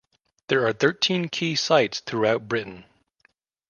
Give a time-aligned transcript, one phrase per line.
[0.47, 2.85] There are thirteen key sites throughout Britain.